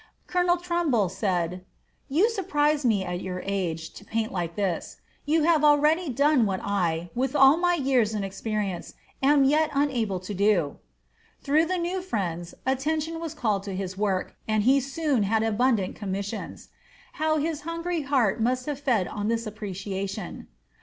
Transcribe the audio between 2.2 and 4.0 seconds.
surprise me, at your age,